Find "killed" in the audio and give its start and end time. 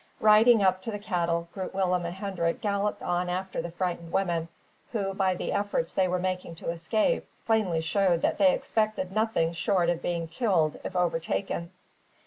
10.27-10.79